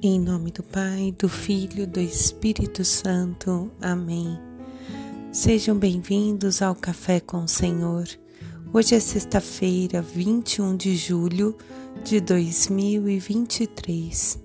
Em 0.00 0.20
nome 0.20 0.52
do 0.52 0.62
Pai, 0.62 1.12
do 1.18 1.28
Filho, 1.28 1.84
do 1.84 1.98
Espírito 1.98 2.84
Santo. 2.84 3.68
Amém. 3.80 4.38
Sejam 5.32 5.76
bem-vindos 5.76 6.62
ao 6.62 6.76
Café 6.76 7.18
com 7.18 7.42
o 7.42 7.48
Senhor. 7.48 8.06
Hoje 8.72 8.94
é 8.94 9.00
sexta-feira, 9.00 10.00
21 10.00 10.76
de 10.76 10.94
julho 10.94 11.58
de 12.04 12.20
2023. 12.20 14.38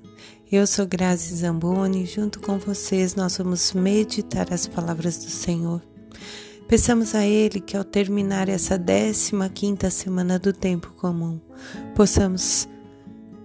Eu 0.51 0.65
sou 0.65 0.87
Grazi 0.87 1.35
Zamboni 1.35 2.01
e 2.01 2.07
junto 2.07 2.39
com 2.39 2.57
vocês 2.57 3.13
nós 3.13 3.37
vamos 3.37 3.73
meditar 3.73 4.51
as 4.51 4.65
palavras 4.65 5.23
do 5.23 5.29
Senhor. 5.29 5.83
Peçamos 6.67 7.13
a 7.13 7.27
Ele 7.27 7.59
que 7.59 7.77
ao 7.77 7.83
terminar 7.83 8.49
essa 8.49 8.75
15 8.75 9.33
quinta 9.53 9.91
semana 9.91 10.39
do 10.39 10.51
tempo 10.51 10.91
comum, 10.93 11.39
possamos 11.93 12.67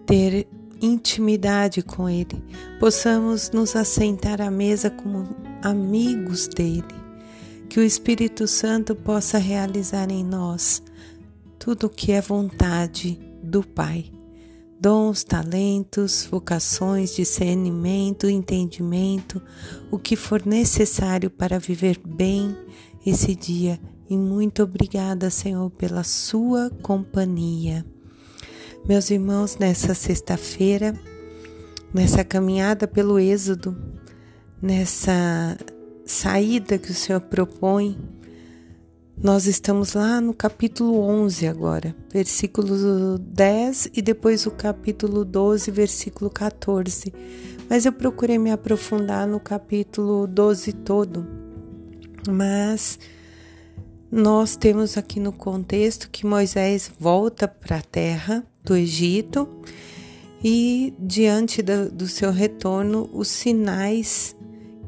ter 0.06 0.48
intimidade 0.80 1.82
com 1.82 2.08
Ele, 2.08 2.42
possamos 2.78 3.50
nos 3.50 3.74
assentar 3.74 4.40
à 4.40 4.50
mesa 4.50 4.90
como 4.90 5.28
amigos 5.62 6.48
dele, 6.48 6.84
que 7.68 7.80
o 7.80 7.82
Espírito 7.82 8.46
Santo 8.46 8.94
possa 8.94 9.38
realizar 9.38 10.10
em 10.10 10.24
nós 10.24 10.82
tudo 11.58 11.86
o 11.86 11.90
que 11.90 12.12
é 12.12 12.20
vontade 12.20 13.18
do 13.42 13.62
Pai. 13.62 14.06
Dons, 14.80 15.24
talentos, 15.24 16.26
vocações, 16.30 17.16
discernimento, 17.16 18.28
entendimento, 18.28 19.42
o 19.90 19.98
que 19.98 20.14
for 20.14 20.46
necessário 20.46 21.28
para 21.28 21.58
viver 21.58 22.00
bem 22.06 22.56
esse 23.04 23.34
dia. 23.34 23.80
E 24.08 24.16
muito 24.16 24.62
obrigada, 24.62 25.30
Senhor, 25.30 25.68
pela 25.70 26.04
sua 26.04 26.70
companhia. 26.80 27.84
Meus 28.88 29.10
irmãos, 29.10 29.58
nessa 29.58 29.92
sexta-feira, 29.92 30.98
nessa 31.92 32.24
caminhada 32.24 32.88
pelo 32.88 33.18
Êxodo, 33.18 33.76
nessa 34.62 35.58
saída 36.06 36.78
que 36.78 36.90
o 36.90 36.94
Senhor 36.94 37.20
propõe, 37.20 37.98
nós 39.22 39.46
estamos 39.46 39.92
lá 39.92 40.22
no 40.22 40.32
capítulo 40.32 41.00
11 41.00 41.46
agora, 41.46 41.94
versículo 42.10 43.18
10 43.18 43.90
e 43.92 44.00
depois 44.00 44.46
o 44.46 44.50
capítulo 44.50 45.22
12, 45.22 45.70
versículo 45.70 46.30
14. 46.30 47.12
Mas 47.68 47.84
eu 47.84 47.92
procurei 47.92 48.38
me 48.38 48.50
aprofundar 48.50 49.26
no 49.26 49.38
capítulo 49.38 50.26
12 50.26 50.72
todo. 50.72 51.26
Mas 52.26 52.98
nós 54.10 54.56
temos 54.56 54.96
aqui 54.96 55.20
no 55.20 55.30
contexto 55.30 56.08
que 56.08 56.24
Moisés 56.24 56.90
volta 56.98 57.46
para 57.46 57.76
a 57.76 57.82
terra 57.82 58.42
do 58.68 58.76
Egito 58.76 59.48
e 60.44 60.92
diante 60.98 61.62
do, 61.62 61.90
do 61.90 62.06
seu 62.06 62.30
retorno 62.30 63.08
os 63.12 63.28
sinais 63.28 64.36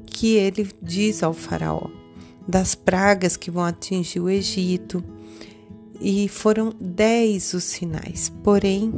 que 0.05 0.35
ele 0.35 0.71
diz 0.83 1.23
ao 1.23 1.33
faraó 1.33 1.89
das 2.47 2.75
pragas 2.75 3.37
que 3.37 3.51
vão 3.51 3.65
atingir 3.65 4.21
o 4.21 4.29
Egito. 4.29 5.03
E 6.01 6.29
foram 6.29 6.73
dez 6.81 7.53
os 7.55 7.65
sinais. 7.65 8.33
Porém 8.43 8.93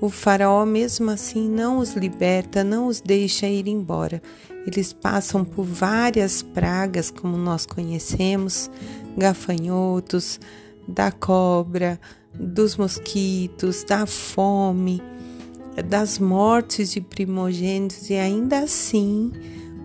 o 0.00 0.08
faraó 0.08 0.64
mesmo 0.66 1.10
assim 1.10 1.48
não 1.48 1.78
os 1.78 1.94
liberta 1.94 2.62
não 2.62 2.86
os 2.86 3.00
deixa 3.00 3.46
ir 3.46 3.66
embora. 3.66 4.22
Eles 4.66 4.92
passam 4.92 5.44
por 5.44 5.64
várias 5.64 6.42
pragas 6.42 7.10
como 7.10 7.36
nós 7.36 7.66
conhecemos 7.66 8.70
gafanhotos 9.16 10.38
da 10.86 11.10
cobra 11.10 11.98
dos 12.38 12.76
mosquitos, 12.76 13.84
da 13.84 14.06
fome, 14.06 15.02
das 15.88 16.18
mortes 16.18 16.92
de 16.92 17.00
primogênitos, 17.00 18.10
e 18.10 18.14
ainda 18.14 18.60
assim 18.60 19.32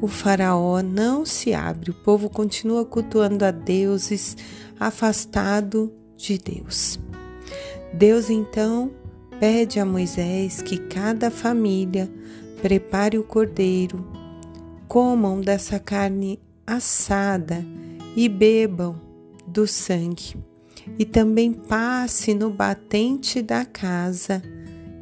o 0.02 0.08
Faraó 0.08 0.82
não 0.82 1.26
se 1.26 1.54
abre, 1.54 1.92
o 1.92 1.94
povo 1.94 2.30
continua 2.30 2.84
cultuando 2.86 3.46
a 3.46 3.52
deuses, 3.52 4.36
afastado 4.80 5.94
de 6.18 6.38
Deus. 6.38 7.00
Deus 7.94 8.30
então 8.30 8.92
pede 9.40 9.80
a 9.80 9.86
Moisés 9.86 10.62
que 10.62 10.78
cada 10.78 11.30
família 11.30 12.12
prepare 12.62 13.18
o 13.18 13.24
cordeiro, 13.24 14.06
comam 14.88 15.40
dessa 15.42 15.80
carne 15.80 16.40
assada 16.66 17.64
e 18.16 18.28
bebam 18.28 19.00
do 19.48 19.68
sangue 19.68 20.36
e 20.98 21.06
também 21.06 21.54
passe 21.54 22.34
no 22.34 22.50
batente 22.50 23.42
da 23.42 23.66
casa 23.66 24.42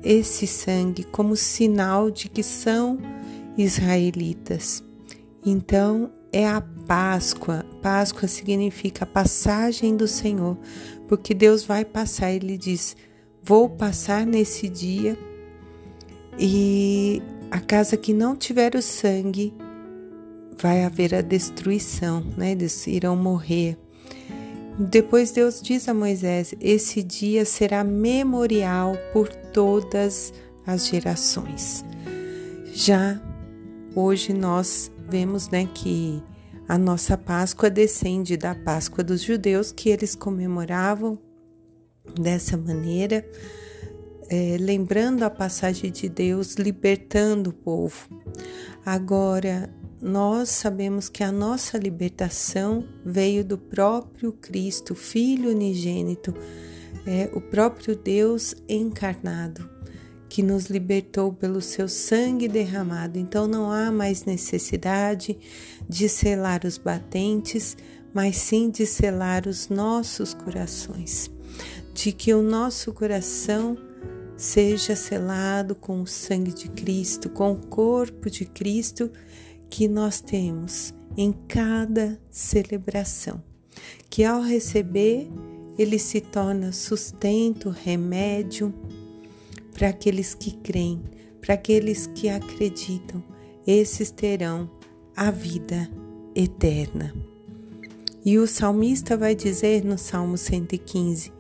esse 0.03 0.47
sangue 0.47 1.03
como 1.03 1.35
sinal 1.35 2.09
de 2.09 2.29
que 2.29 2.43
são 2.43 2.97
israelitas. 3.57 4.83
Então 5.45 6.11
é 6.31 6.47
a 6.47 6.61
Páscoa. 6.61 7.65
Páscoa 7.81 8.27
significa 8.27 9.03
a 9.03 9.07
passagem 9.07 9.95
do 9.95 10.07
Senhor, 10.07 10.57
porque 11.07 11.33
Deus 11.33 11.63
vai 11.63 11.85
passar. 11.85 12.31
Ele 12.31 12.57
diz: 12.57 12.95
Vou 13.43 13.69
passar 13.69 14.25
nesse 14.25 14.67
dia 14.67 15.17
e 16.37 17.21
a 17.51 17.59
casa 17.59 17.97
que 17.97 18.13
não 18.13 18.35
tiver 18.35 18.75
o 18.75 18.81
sangue 18.81 19.53
vai 20.57 20.83
haver 20.83 21.15
a 21.15 21.21
destruição, 21.21 22.23
né? 22.37 22.51
Eles 22.51 22.87
irão 22.87 23.15
morrer. 23.15 23.77
Depois 24.79 25.31
Deus 25.31 25.61
diz 25.61 25.89
a 25.89 25.93
Moisés: 25.93 26.55
Esse 26.61 27.03
dia 27.03 27.43
será 27.43 27.83
memorial 27.83 28.95
por 29.11 29.27
todas 29.27 30.33
as 30.65 30.87
gerações. 30.87 31.83
Já 32.71 33.21
hoje 33.93 34.31
nós 34.31 34.89
vemos 35.09 35.49
né, 35.49 35.67
que 35.73 36.23
a 36.65 36.77
nossa 36.77 37.17
Páscoa 37.17 37.69
descende 37.69 38.37
da 38.37 38.55
Páscoa 38.55 39.03
dos 39.03 39.21
judeus, 39.21 39.73
que 39.73 39.89
eles 39.89 40.15
comemoravam 40.15 41.19
dessa 42.17 42.55
maneira, 42.55 43.27
é, 44.29 44.55
lembrando 44.57 45.23
a 45.23 45.29
passagem 45.29 45.91
de 45.91 46.07
Deus 46.07 46.55
libertando 46.55 47.49
o 47.49 47.53
povo. 47.53 48.07
Agora, 48.85 49.69
nós 50.01 50.49
sabemos 50.49 51.09
que 51.09 51.23
a 51.23 51.31
nossa 51.31 51.77
libertação 51.77 52.85
veio 53.05 53.43
do 53.43 53.57
próprio 53.57 54.31
Cristo, 54.31 54.95
Filho 54.95 55.49
unigênito, 55.49 56.33
é 57.05 57.29
o 57.33 57.41
próprio 57.41 57.95
Deus 57.95 58.55
encarnado, 58.67 59.69
que 60.29 60.41
nos 60.41 60.65
libertou 60.65 61.33
pelo 61.33 61.61
seu 61.61 61.87
sangue 61.89 62.47
derramado. 62.47 63.19
Então 63.19 63.47
não 63.47 63.71
há 63.71 63.91
mais 63.91 64.23
necessidade 64.23 65.37
de 65.87 66.07
selar 66.07 66.61
os 66.65 66.77
batentes, 66.77 67.75
mas 68.13 68.37
sim 68.37 68.69
de 68.69 68.85
selar 68.85 69.47
os 69.47 69.67
nossos 69.67 70.33
corações, 70.33 71.29
de 71.93 72.11
que 72.11 72.33
o 72.33 72.41
nosso 72.41 72.93
coração 72.93 73.77
seja 74.37 74.95
selado 74.95 75.75
com 75.75 76.01
o 76.01 76.07
sangue 76.07 76.53
de 76.53 76.69
Cristo, 76.69 77.29
com 77.29 77.51
o 77.51 77.67
corpo 77.67 78.29
de 78.29 78.45
Cristo 78.45 79.11
que 79.69 79.87
nós 79.87 80.19
temos 80.19 80.93
em 81.15 81.33
cada 81.47 82.19
celebração, 82.29 83.43
que 84.09 84.23
ao 84.23 84.41
receber 84.41 85.29
ele 85.77 85.99
se 85.99 86.19
torna 86.19 86.71
sustento, 86.71 87.69
remédio 87.69 88.73
para 89.73 89.89
aqueles 89.89 90.33
que 90.33 90.51
creem, 90.51 91.01
para 91.39 91.53
aqueles 91.53 92.07
que 92.07 92.27
acreditam, 92.27 93.23
esses 93.65 94.11
terão 94.11 94.69
a 95.15 95.31
vida 95.31 95.89
eterna. 96.35 97.13
E 98.25 98.37
o 98.37 98.45
salmista 98.45 99.15
vai 99.15 99.33
dizer 99.33 99.85
no 99.85 99.97
Salmo 99.97 100.37
115: 100.37 101.31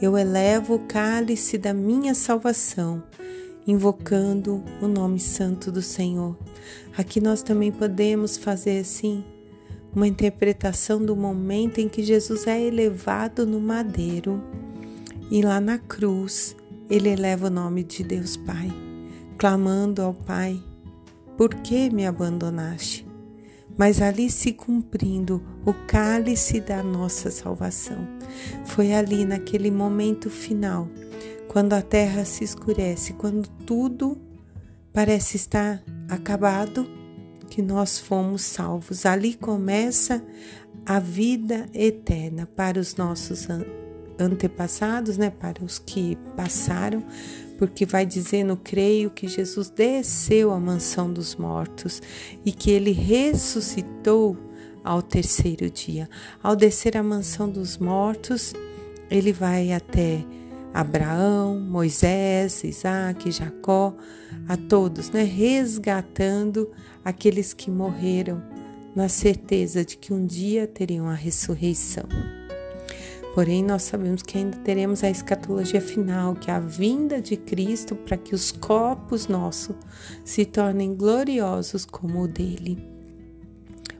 Eu 0.00 0.16
elevo 0.16 0.74
o 0.74 0.86
cálice 0.86 1.56
da 1.56 1.72
minha 1.72 2.14
salvação 2.14 3.02
invocando 3.66 4.62
o 4.80 4.86
nome 4.86 5.18
santo 5.18 5.72
do 5.72 5.82
Senhor. 5.82 6.36
Aqui 6.96 7.20
nós 7.20 7.42
também 7.42 7.72
podemos 7.72 8.36
fazer 8.36 8.80
assim 8.80 9.24
uma 9.94 10.06
interpretação 10.06 11.04
do 11.04 11.16
momento 11.16 11.80
em 11.80 11.88
que 11.88 12.02
Jesus 12.02 12.46
é 12.46 12.60
elevado 12.60 13.46
no 13.46 13.58
madeiro 13.58 14.42
e 15.30 15.42
lá 15.42 15.60
na 15.60 15.78
cruz 15.78 16.54
ele 16.88 17.08
eleva 17.08 17.48
o 17.48 17.50
nome 17.50 17.82
de 17.82 18.04
Deus 18.04 18.36
Pai, 18.36 18.70
clamando 19.36 20.02
ao 20.02 20.14
Pai: 20.14 20.62
Por 21.36 21.54
que 21.54 21.90
me 21.90 22.06
abandonaste? 22.06 23.04
Mas 23.76 24.00
ali 24.00 24.30
se 24.30 24.52
cumprindo 24.52 25.42
o 25.64 25.74
cálice 25.86 26.60
da 26.60 26.82
nossa 26.82 27.30
salvação. 27.30 28.06
Foi 28.64 28.94
ali 28.94 29.24
naquele 29.24 29.70
momento 29.70 30.30
final 30.30 30.88
quando 31.56 31.72
a 31.72 31.80
terra 31.80 32.22
se 32.26 32.44
escurece, 32.44 33.14
quando 33.14 33.48
tudo 33.48 34.20
parece 34.92 35.38
estar 35.38 35.82
acabado, 36.06 36.86
que 37.48 37.62
nós 37.62 37.98
fomos 37.98 38.42
salvos. 38.42 39.06
Ali 39.06 39.32
começa 39.32 40.22
a 40.84 41.00
vida 41.00 41.66
eterna 41.72 42.44
para 42.44 42.78
os 42.78 42.96
nossos 42.96 43.48
antepassados, 44.18 45.16
né, 45.16 45.30
para 45.30 45.64
os 45.64 45.78
que 45.78 46.18
passaram, 46.36 47.02
porque 47.56 47.86
vai 47.86 48.04
dizendo: 48.04 48.54
creio 48.62 49.08
que 49.08 49.26
Jesus 49.26 49.70
desceu 49.70 50.52
à 50.52 50.60
mansão 50.60 51.10
dos 51.10 51.36
mortos 51.36 52.02
e 52.44 52.52
que 52.52 52.70
ele 52.70 52.92
ressuscitou 52.92 54.36
ao 54.84 55.00
terceiro 55.00 55.70
dia. 55.70 56.06
Ao 56.42 56.54
descer 56.54 56.98
à 56.98 57.02
mansão 57.02 57.48
dos 57.48 57.78
mortos, 57.78 58.52
ele 59.10 59.32
vai 59.32 59.72
até 59.72 60.22
Abraão, 60.72 61.58
Moisés, 61.58 62.62
Isaac, 62.64 63.30
Jacó, 63.30 63.94
a 64.48 64.56
todos, 64.56 65.10
né? 65.10 65.22
resgatando 65.22 66.70
aqueles 67.04 67.54
que 67.54 67.70
morreram 67.70 68.42
na 68.94 69.08
certeza 69.08 69.84
de 69.84 69.96
que 69.96 70.12
um 70.12 70.24
dia 70.24 70.66
teriam 70.66 71.08
a 71.08 71.14
ressurreição. 71.14 72.06
Porém, 73.34 73.62
nós 73.62 73.82
sabemos 73.82 74.22
que 74.22 74.38
ainda 74.38 74.56
teremos 74.56 75.04
a 75.04 75.10
escatologia 75.10 75.80
final, 75.80 76.34
que 76.34 76.50
é 76.50 76.54
a 76.54 76.58
vinda 76.58 77.20
de 77.20 77.36
Cristo 77.36 77.94
para 77.94 78.16
que 78.16 78.34
os 78.34 78.50
corpos 78.50 79.26
nossos 79.26 79.76
se 80.24 80.46
tornem 80.46 80.94
gloriosos 80.94 81.84
como 81.84 82.22
o 82.22 82.26
dele. 82.26 82.78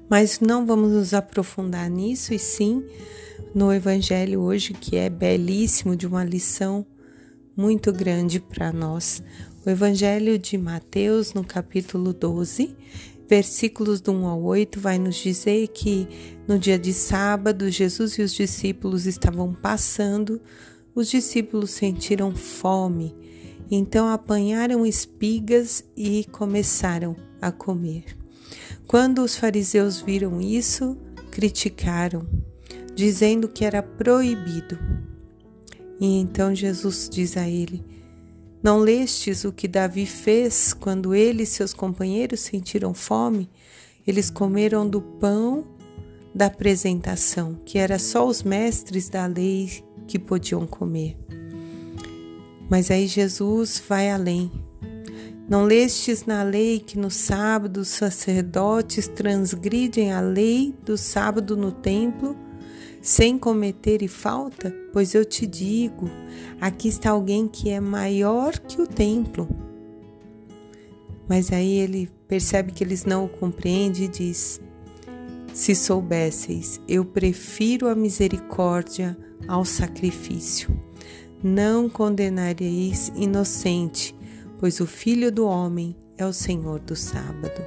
Mas 0.08 0.40
não 0.40 0.64
vamos 0.64 0.92
nos 0.92 1.12
aprofundar 1.12 1.90
nisso, 1.90 2.32
e 2.32 2.38
sim 2.38 2.82
no 3.56 3.72
Evangelho 3.72 4.42
hoje, 4.42 4.74
que 4.74 4.96
é 4.96 5.08
belíssimo, 5.08 5.96
de 5.96 6.06
uma 6.06 6.22
lição 6.22 6.84
muito 7.56 7.90
grande 7.90 8.38
para 8.38 8.70
nós. 8.70 9.22
O 9.64 9.70
Evangelho 9.70 10.38
de 10.38 10.58
Mateus, 10.58 11.32
no 11.32 11.42
capítulo 11.42 12.12
12, 12.12 12.76
versículos 13.26 14.02
do 14.02 14.12
1 14.12 14.26
ao 14.26 14.42
8, 14.42 14.78
vai 14.78 14.98
nos 14.98 15.16
dizer 15.16 15.68
que 15.68 16.06
no 16.46 16.58
dia 16.58 16.78
de 16.78 16.92
sábado, 16.92 17.70
Jesus 17.70 18.18
e 18.18 18.22
os 18.22 18.34
discípulos 18.34 19.06
estavam 19.06 19.54
passando, 19.54 20.38
os 20.94 21.08
discípulos 21.08 21.70
sentiram 21.70 22.36
fome, 22.36 23.16
então 23.70 24.06
apanharam 24.06 24.84
espigas 24.84 25.82
e 25.96 26.26
começaram 26.30 27.16
a 27.40 27.50
comer. 27.50 28.04
Quando 28.86 29.22
os 29.22 29.34
fariseus 29.34 29.98
viram 29.98 30.42
isso, 30.42 30.94
criticaram, 31.30 32.26
dizendo 32.96 33.46
que 33.46 33.64
era 33.64 33.82
proibido. 33.82 34.76
E 36.00 36.18
então 36.18 36.52
Jesus 36.52 37.08
diz 37.08 37.36
a 37.36 37.48
ele: 37.48 37.84
não 38.62 38.78
lestes 38.78 39.44
o 39.44 39.52
que 39.52 39.68
Davi 39.68 40.06
fez 40.06 40.72
quando 40.72 41.14
ele 41.14 41.44
e 41.44 41.46
seus 41.46 41.72
companheiros 41.72 42.40
sentiram 42.40 42.92
fome? 42.92 43.48
Eles 44.04 44.28
comeram 44.30 44.88
do 44.88 45.00
pão 45.00 45.64
da 46.34 46.46
apresentação, 46.46 47.60
que 47.64 47.78
era 47.78 47.98
só 47.98 48.26
os 48.26 48.42
mestres 48.42 49.08
da 49.08 49.26
lei 49.26 49.84
que 50.08 50.18
podiam 50.18 50.66
comer. 50.66 51.16
Mas 52.68 52.90
aí 52.90 53.06
Jesus 53.06 53.80
vai 53.88 54.10
além. 54.10 54.50
Não 55.48 55.64
lestes 55.64 56.26
na 56.26 56.42
lei 56.42 56.80
que 56.80 56.98
no 56.98 57.10
sábado 57.10 57.78
os 57.78 57.88
sacerdotes 57.88 59.06
transgridem 59.06 60.12
a 60.12 60.20
lei 60.20 60.74
do 60.84 60.98
sábado 60.98 61.56
no 61.56 61.70
templo 61.70 62.36
sem 63.06 63.38
cometer 63.38 64.08
falta? 64.08 64.74
Pois 64.92 65.14
eu 65.14 65.24
te 65.24 65.46
digo, 65.46 66.10
aqui 66.60 66.88
está 66.88 67.10
alguém 67.10 67.46
que 67.46 67.70
é 67.70 67.78
maior 67.78 68.58
que 68.58 68.82
o 68.82 68.86
templo. 68.86 69.48
Mas 71.28 71.52
aí 71.52 71.78
ele 71.78 72.10
percebe 72.26 72.72
que 72.72 72.82
eles 72.82 73.04
não 73.04 73.26
o 73.26 73.28
compreendem 73.28 74.06
e 74.06 74.08
diz: 74.08 74.60
Se 75.54 75.72
soubesseis, 75.76 76.80
eu 76.88 77.04
prefiro 77.04 77.88
a 77.88 77.94
misericórdia 77.94 79.16
ao 79.46 79.64
sacrifício. 79.64 80.76
Não 81.40 81.88
condenareis 81.88 83.12
inocente, 83.14 84.16
pois 84.58 84.80
o 84.80 84.86
Filho 84.86 85.30
do 85.30 85.46
Homem 85.46 85.94
é 86.18 86.26
o 86.26 86.32
Senhor 86.32 86.80
do 86.80 86.96
sábado. 86.96 87.62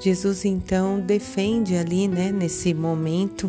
Jesus 0.00 0.44
então 0.44 0.98
defende 0.98 1.76
ali, 1.76 2.08
né, 2.08 2.32
nesse 2.32 2.74
momento, 2.74 3.48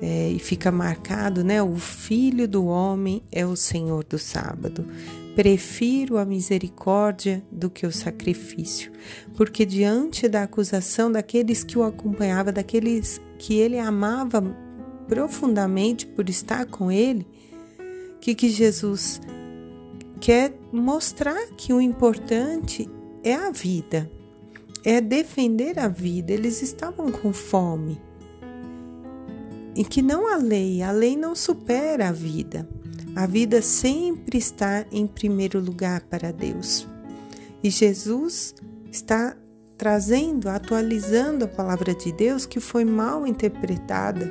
é, 0.00 0.30
e 0.30 0.38
fica 0.38 0.70
marcado, 0.70 1.44
né? 1.44 1.62
O 1.62 1.76
Filho 1.76 2.48
do 2.48 2.64
Homem 2.64 3.22
é 3.30 3.44
o 3.44 3.54
Senhor 3.54 4.04
do 4.04 4.18
sábado. 4.18 4.86
Prefiro 5.34 6.18
a 6.18 6.24
misericórdia 6.24 7.42
do 7.50 7.70
que 7.70 7.86
o 7.86 7.92
sacrifício, 7.92 8.90
porque 9.36 9.64
diante 9.64 10.28
da 10.28 10.42
acusação 10.42 11.10
daqueles 11.10 11.62
que 11.62 11.78
o 11.78 11.84
acompanhavam, 11.84 12.52
daqueles 12.52 13.20
que 13.38 13.54
ele 13.54 13.78
amava 13.78 14.42
profundamente 15.06 16.06
por 16.06 16.28
estar 16.28 16.66
com 16.66 16.90
ele, 16.90 17.26
que 18.20 18.34
que 18.34 18.48
Jesus 18.48 19.20
quer 20.20 20.52
mostrar 20.72 21.46
que 21.56 21.72
o 21.72 21.80
importante 21.80 22.88
é 23.22 23.34
a 23.34 23.50
vida, 23.50 24.10
é 24.84 25.00
defender 25.00 25.78
a 25.78 25.88
vida. 25.88 26.32
Eles 26.32 26.60
estavam 26.60 27.10
com 27.10 27.32
fome 27.32 28.00
e 29.74 29.84
que 29.84 30.02
não 30.02 30.32
a 30.32 30.36
lei, 30.36 30.82
a 30.82 30.90
lei 30.90 31.16
não 31.16 31.34
supera 31.34 32.08
a 32.08 32.12
vida. 32.12 32.68
A 33.14 33.26
vida 33.26 33.60
sempre 33.60 34.38
está 34.38 34.84
em 34.90 35.06
primeiro 35.06 35.60
lugar 35.60 36.02
para 36.02 36.32
Deus. 36.32 36.86
E 37.62 37.70
Jesus 37.70 38.54
está 38.90 39.36
trazendo, 39.76 40.48
atualizando 40.48 41.44
a 41.44 41.48
palavra 41.48 41.94
de 41.94 42.12
Deus 42.12 42.46
que 42.46 42.60
foi 42.60 42.84
mal 42.84 43.26
interpretada, 43.26 44.30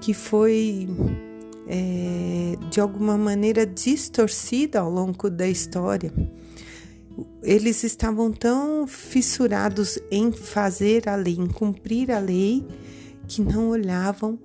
que 0.00 0.14
foi 0.14 0.88
é, 1.66 2.56
de 2.70 2.80
alguma 2.80 3.16
maneira 3.16 3.66
distorcida 3.66 4.80
ao 4.80 4.90
longo 4.90 5.28
da 5.28 5.48
história. 5.48 6.12
Eles 7.42 7.82
estavam 7.82 8.30
tão 8.30 8.86
fissurados 8.86 9.98
em 10.10 10.30
fazer 10.32 11.08
a 11.08 11.16
lei, 11.16 11.34
em 11.34 11.48
cumprir 11.48 12.10
a 12.12 12.18
lei, 12.18 12.66
que 13.26 13.42
não 13.42 13.70
olhavam 13.70 14.38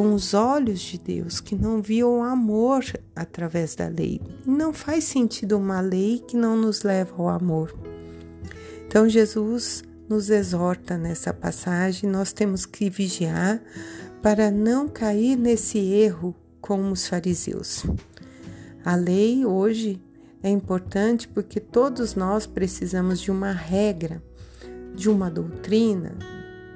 com 0.00 0.14
os 0.14 0.32
olhos 0.32 0.80
de 0.80 0.96
Deus, 0.96 1.40
que 1.40 1.54
não 1.54 1.82
viam 1.82 2.20
o 2.20 2.22
amor 2.22 2.82
através 3.14 3.74
da 3.74 3.86
lei. 3.86 4.18
Não 4.46 4.72
faz 4.72 5.04
sentido 5.04 5.58
uma 5.58 5.82
lei 5.82 6.24
que 6.26 6.38
não 6.38 6.56
nos 6.56 6.82
leva 6.82 7.14
ao 7.18 7.28
amor. 7.28 7.78
Então, 8.86 9.06
Jesus 9.06 9.84
nos 10.08 10.30
exorta 10.30 10.96
nessa 10.96 11.34
passagem, 11.34 12.08
nós 12.08 12.32
temos 12.32 12.64
que 12.64 12.88
vigiar 12.88 13.60
para 14.22 14.50
não 14.50 14.88
cair 14.88 15.36
nesse 15.36 15.78
erro 15.78 16.34
como 16.62 16.92
os 16.92 17.06
fariseus. 17.06 17.84
A 18.82 18.96
lei 18.96 19.44
hoje 19.44 20.00
é 20.42 20.48
importante 20.48 21.28
porque 21.28 21.60
todos 21.60 22.14
nós 22.14 22.46
precisamos 22.46 23.20
de 23.20 23.30
uma 23.30 23.52
regra, 23.52 24.22
de 24.94 25.10
uma 25.10 25.30
doutrina, 25.30 26.16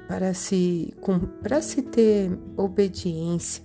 para 0.07 0.33
se, 0.33 0.93
para 1.41 1.61
se 1.61 1.81
ter 1.81 2.37
obediência, 2.55 3.63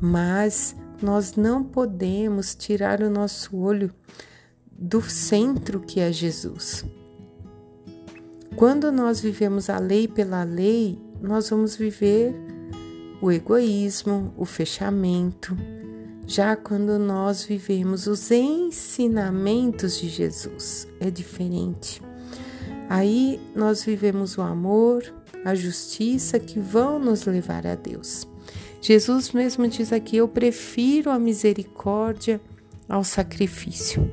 mas 0.00 0.76
nós 1.00 1.34
não 1.36 1.62
podemos 1.62 2.54
tirar 2.54 3.00
o 3.00 3.10
nosso 3.10 3.56
olho 3.56 3.92
do 4.70 5.00
centro 5.02 5.80
que 5.80 6.00
é 6.00 6.12
Jesus. 6.12 6.84
Quando 8.56 8.92
nós 8.92 9.20
vivemos 9.20 9.70
a 9.70 9.78
lei 9.78 10.06
pela 10.06 10.44
lei, 10.44 10.98
nós 11.20 11.50
vamos 11.50 11.76
viver 11.76 12.34
o 13.20 13.30
egoísmo, 13.30 14.34
o 14.36 14.44
fechamento. 14.44 15.56
Já 16.26 16.56
quando 16.56 16.98
nós 16.98 17.44
vivemos 17.44 18.06
os 18.06 18.30
ensinamentos 18.30 19.98
de 19.98 20.08
Jesus, 20.08 20.88
é 21.00 21.10
diferente. 21.10 22.02
Aí 22.88 23.40
nós 23.54 23.84
vivemos 23.84 24.36
o 24.36 24.42
amor, 24.42 25.02
a 25.44 25.54
justiça 25.54 26.38
que 26.38 26.58
vão 26.58 26.98
nos 26.98 27.24
levar 27.24 27.66
a 27.66 27.74
Deus. 27.74 28.26
Jesus 28.80 29.32
mesmo 29.32 29.66
diz 29.68 29.92
aqui: 29.92 30.16
Eu 30.16 30.28
prefiro 30.28 31.10
a 31.10 31.18
misericórdia 31.18 32.40
ao 32.88 33.04
sacrifício. 33.04 34.12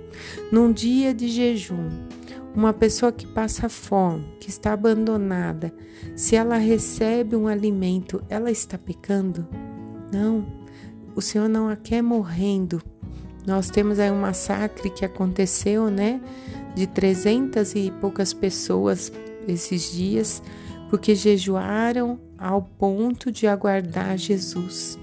Num 0.52 0.72
dia 0.72 1.14
de 1.14 1.28
jejum, 1.28 1.90
uma 2.56 2.74
pessoa 2.74 3.12
que 3.12 3.26
passa 3.26 3.68
fome, 3.68 4.26
que 4.40 4.50
está 4.50 4.74
abandonada, 4.74 5.74
se 6.16 6.36
ela 6.36 6.58
recebe 6.58 7.36
um 7.36 7.48
alimento, 7.48 8.24
ela 8.30 8.52
está 8.52 8.78
pecando? 8.78 9.48
Não, 10.12 10.46
o 11.16 11.22
Senhor 11.22 11.48
não 11.48 11.68
a 11.68 11.76
quer 11.76 12.02
morrendo. 12.02 12.82
Nós 13.46 13.70
temos 13.70 14.00
aí 14.00 14.12
um 14.12 14.22
massacre 14.22 14.90
que 14.90 15.04
aconteceu, 15.04 15.90
né, 15.90 16.22
de 16.76 16.86
trezentas 16.86 17.74
e 17.74 17.92
poucas 18.00 18.34
pessoas 18.34 19.12
esses 19.48 19.92
dias 19.92 20.44
porque 20.90 21.16
jejuaram 21.16 22.20
ao 22.38 22.62
ponto 22.62 23.32
de 23.32 23.48
aguardar 23.48 24.18
Jesus. 24.18 24.98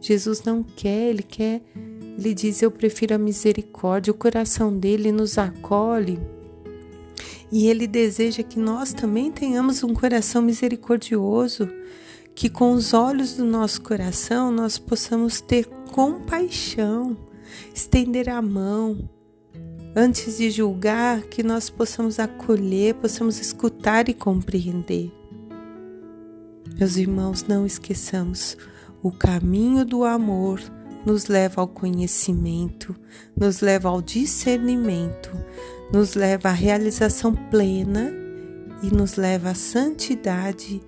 Jesus 0.00 0.42
não 0.42 0.62
quer, 0.62 1.10
ele 1.10 1.22
quer, 1.22 1.62
ele 2.18 2.34
diz: 2.34 2.60
Eu 2.60 2.70
prefiro 2.70 3.14
a 3.14 3.18
misericórdia. 3.18 4.10
O 4.10 4.16
coração 4.16 4.76
dele 4.76 5.12
nos 5.12 5.38
acolhe 5.38 6.18
e 7.52 7.68
ele 7.68 7.86
deseja 7.86 8.42
que 8.42 8.58
nós 8.58 8.94
também 8.94 9.30
tenhamos 9.30 9.84
um 9.84 9.92
coração 9.92 10.40
misericordioso, 10.40 11.68
que 12.34 12.48
com 12.48 12.72
os 12.72 12.94
olhos 12.94 13.34
do 13.34 13.44
nosso 13.44 13.82
coração 13.82 14.50
nós 14.50 14.78
possamos 14.78 15.42
ter 15.42 15.66
compaixão, 15.92 17.14
estender 17.74 18.30
a 18.30 18.40
mão. 18.40 19.06
Antes 19.94 20.38
de 20.38 20.50
julgar, 20.50 21.20
que 21.24 21.42
nós 21.42 21.68
possamos 21.68 22.18
acolher, 22.18 22.94
possamos 22.94 23.38
escutar 23.38 24.08
e 24.08 24.14
compreender. 24.14 25.12
Meus 26.78 26.96
irmãos, 26.96 27.44
não 27.44 27.66
esqueçamos, 27.66 28.56
o 29.02 29.12
caminho 29.12 29.84
do 29.84 30.02
amor 30.02 30.60
nos 31.04 31.26
leva 31.26 31.60
ao 31.60 31.68
conhecimento, 31.68 32.96
nos 33.36 33.60
leva 33.60 33.90
ao 33.90 34.00
discernimento, 34.00 35.30
nos 35.92 36.14
leva 36.14 36.48
à 36.48 36.52
realização 36.52 37.34
plena 37.50 38.10
e 38.82 38.86
nos 38.86 39.16
leva 39.16 39.50
à 39.50 39.54
santidade 39.54 40.80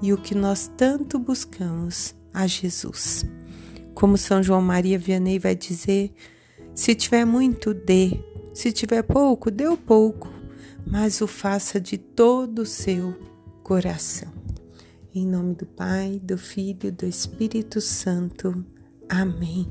e 0.00 0.12
o 0.12 0.18
que 0.18 0.34
nós 0.34 0.70
tanto 0.76 1.18
buscamos, 1.18 2.14
a 2.32 2.46
Jesus. 2.46 3.24
Como 3.94 4.16
São 4.16 4.42
João 4.42 4.62
Maria 4.62 4.98
Vianney 4.98 5.40
vai 5.40 5.56
dizer, 5.56 6.12
se 6.72 6.94
tiver 6.94 7.24
muito, 7.24 7.74
dê, 7.74 8.22
se 8.54 8.72
tiver 8.72 9.02
pouco, 9.02 9.50
dê 9.50 9.66
o 9.66 9.76
pouco, 9.76 10.30
mas 10.86 11.20
o 11.20 11.26
faça 11.26 11.80
de 11.80 11.98
todo 11.98 12.60
o 12.60 12.66
seu 12.66 13.14
coração. 13.62 14.32
Em 15.12 15.26
nome 15.26 15.54
do 15.54 15.66
Pai, 15.66 16.20
do 16.22 16.38
Filho 16.38 16.86
e 16.86 16.90
do 16.90 17.04
Espírito 17.04 17.80
Santo. 17.80 18.64
Amém. 19.08 19.68